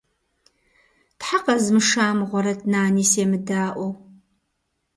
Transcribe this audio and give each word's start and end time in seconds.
Тхьэ 1.19 1.37
къэзмыша 1.45 2.07
мыгъуэрэт, 2.17 2.61
Нани 2.71 3.03
семыдаӏуэу. 3.11 3.93